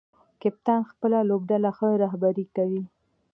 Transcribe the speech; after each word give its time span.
کپتان 0.41 0.81
خپله 0.91 1.19
لوبډله 1.29 1.69
ښه 1.77 1.87
رهبري 2.03 2.45
کوي. 2.55 2.83